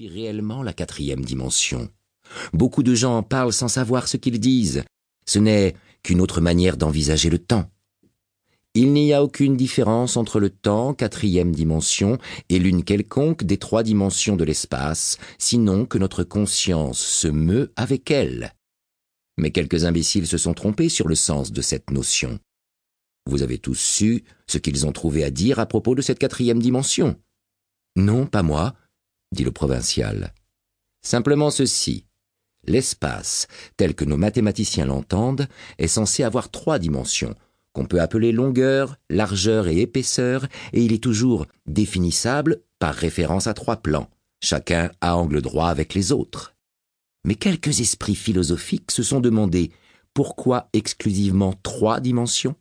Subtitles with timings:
[0.00, 1.88] réellement la quatrième dimension
[2.52, 4.82] Beaucoup de gens en parlent sans savoir ce qu'ils disent.
[5.26, 7.70] Ce n'est qu'une autre manière d'envisager le temps.
[8.74, 12.18] Il n'y a aucune différence entre le temps, quatrième dimension,
[12.48, 18.10] et l'une quelconque des trois dimensions de l'espace, sinon que notre conscience se meut avec
[18.10, 18.52] elle.
[19.38, 22.40] Mais quelques imbéciles se sont trompés sur le sens de cette notion.
[23.26, 26.60] Vous avez tous su ce qu'ils ont trouvé à dire à propos de cette quatrième
[26.60, 27.16] dimension.
[27.96, 28.74] Non, pas moi,
[29.34, 30.32] dit le provincial.
[31.02, 32.06] Simplement ceci.
[32.66, 35.46] L'espace, tel que nos mathématiciens l'entendent,
[35.78, 37.34] est censé avoir trois dimensions,
[37.74, 43.54] qu'on peut appeler longueur, largeur et épaisseur, et il est toujours définissable par référence à
[43.54, 44.08] trois plans,
[44.42, 46.54] chacun à angle droit avec les autres.
[47.24, 49.72] Mais quelques esprits philosophiques se sont demandé
[50.14, 52.54] pourquoi exclusivement trois dimensions?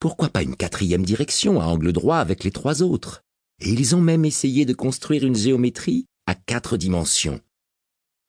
[0.00, 3.22] Pourquoi pas une quatrième direction à angle droit avec les trois autres?
[3.64, 7.40] Et ils ont même essayé de construire une géométrie à quatre dimensions.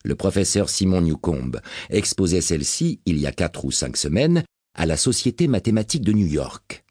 [0.04, 1.54] Le professeur Simon Newcomb
[1.90, 4.44] exposait celle-ci il y a quatre ou cinq semaines
[4.76, 6.86] à la Société mathématique de New York.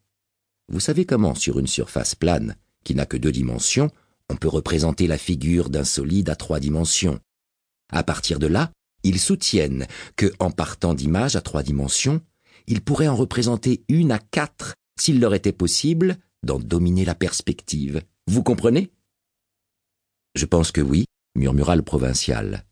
[0.69, 3.91] Vous savez comment, sur une surface plane, qui n'a que deux dimensions,
[4.29, 7.21] on peut représenter la figure d'un solide à trois dimensions.
[7.93, 8.73] À partir de là,
[9.05, 12.21] ils soutiennent que, en partant d'images à trois dimensions,
[12.67, 18.03] ils pourraient en représenter une à quatre s'il leur était possible d'en dominer la perspective.
[18.27, 18.91] Vous comprenez?
[20.35, 22.65] Je pense que oui, murmura le provincial.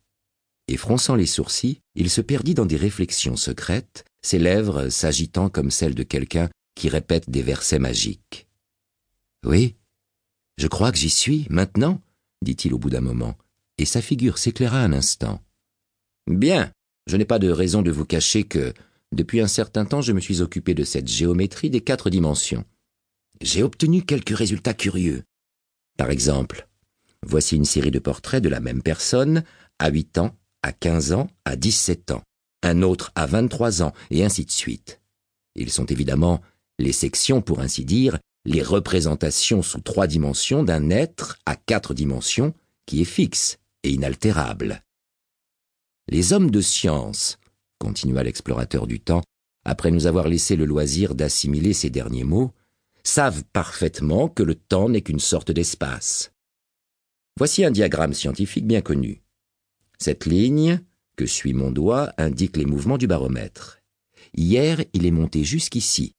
[0.69, 5.71] Et fronçant les sourcils, il se perdit dans des réflexions secrètes ses lèvres s'agitant comme
[5.71, 8.47] celles de quelqu'un qui répète des versets magiques.
[9.45, 9.77] Oui,
[10.59, 12.03] je crois que j'y suis, maintenant,
[12.43, 13.37] dit-il au bout d'un moment,
[13.79, 15.43] et sa figure s'éclaira un instant.
[16.27, 16.71] Bien,
[17.07, 18.75] je n'ai pas de raison de vous cacher que,
[19.11, 22.65] depuis un certain temps, je me suis occupé de cette géométrie des quatre dimensions.
[23.41, 25.25] J'ai obtenu quelques résultats curieux.
[25.97, 26.69] Par exemple,
[27.27, 29.45] voici une série de portraits de la même personne,
[29.79, 32.23] à huit ans, à quinze ans, à dix-sept ans
[32.63, 35.01] un autre à 23 ans, et ainsi de suite.
[35.57, 36.41] Ils sont évidemment
[36.79, 42.55] les sections, pour ainsi dire, les représentations sous trois dimensions d'un être à quatre dimensions
[42.87, 44.83] qui est fixe et inaltérable.
[46.09, 47.39] Les hommes de science,
[47.79, 49.23] continua l'explorateur du temps,
[49.65, 52.53] après nous avoir laissé le loisir d'assimiler ces derniers mots,
[53.03, 56.33] savent parfaitement que le temps n'est qu'une sorte d'espace.
[57.37, 59.23] Voici un diagramme scientifique bien connu.
[59.99, 60.81] Cette ligne,
[61.17, 63.81] que suit mon doigt indique les mouvements du baromètre.
[64.35, 66.15] Hier, il est monté jusqu'ici.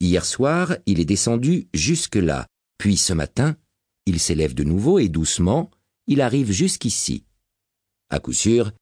[0.00, 2.46] Hier soir, il est descendu jusque-là.
[2.78, 3.56] Puis ce matin,
[4.06, 5.70] il s'élève de nouveau et doucement,
[6.06, 7.24] il arrive jusqu'ici.
[8.08, 8.72] À coup sûr,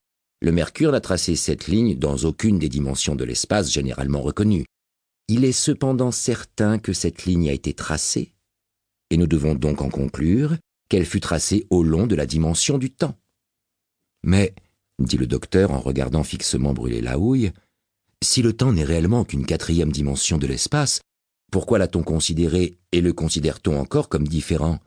[0.40, 4.64] le Mercure n'a tracé cette ligne dans aucune des dimensions de l'espace généralement reconnues.
[5.28, 8.32] Il est cependant certain que cette ligne a été tracée,
[9.10, 10.56] et nous devons donc en conclure
[10.88, 13.18] qu'elle fut tracée au long de la dimension du temps.
[14.24, 14.54] Mais
[14.98, 17.52] dit le docteur en regardant fixement brûler la houille,
[18.22, 21.02] si le temps n'est réellement qu'une quatrième dimension de l'espace,
[21.52, 24.80] pourquoi l'a-t-on considéré et le considère-t-on encore comme différent?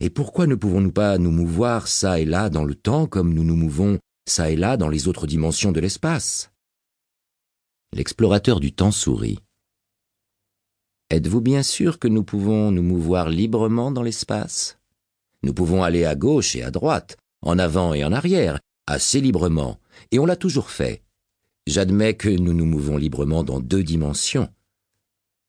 [0.00, 3.44] Et pourquoi ne pouvons-nous pas nous mouvoir ça et là dans le temps comme nous
[3.44, 6.50] nous mouvons ça et là dans les autres dimensions de l'espace?
[7.92, 9.38] L'explorateur du temps sourit.
[11.12, 14.78] Êtes-vous bien sûr que nous pouvons nous mouvoir librement dans l'espace?
[15.42, 19.78] Nous pouvons aller à gauche et à droite, en avant et en arrière, assez librement,
[20.10, 21.02] et on l'a toujours fait.
[21.66, 24.48] J'admets que nous nous mouvons librement dans deux dimensions.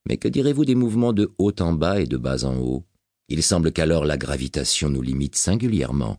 [0.06, 2.84] Mais que direz-vous des mouvements de haut en bas et de bas en haut?
[3.30, 6.18] Il semble qu'alors la gravitation nous limite singulièrement.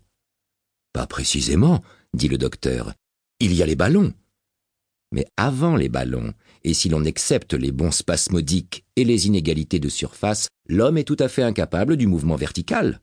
[0.91, 1.83] Pas précisément,
[2.15, 2.95] dit le docteur.
[3.39, 4.11] Il y a les ballons.
[5.15, 6.33] Mais avant les ballons,
[6.65, 11.15] et si l'on accepte les bons spasmodiques et les inégalités de surface, l'homme est tout
[11.19, 12.99] à fait incapable du mouvement vertical.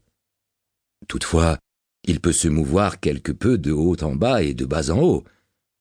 [1.09, 1.57] Toutefois,
[2.07, 5.25] il peut se mouvoir quelque peu de haut en bas et de bas en haut,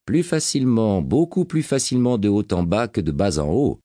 [0.05, 3.81] plus facilement, beaucoup plus facilement de haut en bas que de bas en haut.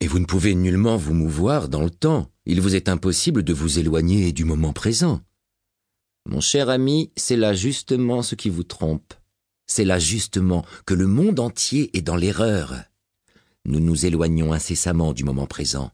[0.00, 3.52] Et vous ne pouvez nullement vous mouvoir dans le temps, il vous est impossible de
[3.52, 5.20] vous éloigner du moment présent.
[6.24, 9.12] Mon cher ami, c'est là justement ce qui vous trompe.
[9.70, 12.74] C'est là justement que le monde entier est dans l'erreur.
[13.64, 15.92] Nous nous éloignons incessamment du moment présent.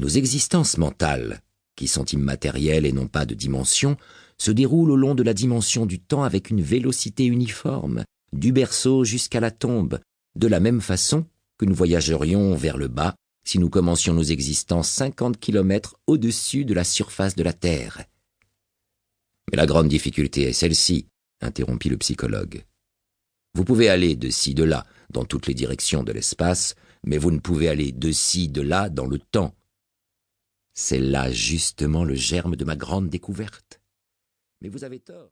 [0.00, 1.42] Nos existences mentales,
[1.76, 3.98] qui sont immatérielles et n'ont pas de dimension,
[4.38, 9.04] se déroule au long de la dimension du temps avec une vélocité uniforme, du berceau
[9.04, 10.00] jusqu'à la tombe,
[10.34, 11.26] de la même façon
[11.58, 16.72] que nous voyagerions vers le bas si nous commencions nos existences cinquante kilomètres au-dessus de
[16.72, 18.04] la surface de la Terre.
[19.50, 21.06] Mais la grande difficulté est celle-ci,
[21.42, 22.64] interrompit le psychologue.
[23.54, 26.74] Vous pouvez aller de ci, de là, dans toutes les directions de l'espace,
[27.04, 29.54] mais vous ne pouvez aller de ci, de là, dans le temps.
[30.72, 33.80] C'est là justement le germe de ma grande découverte.
[34.60, 35.22] Mais vous avez tort.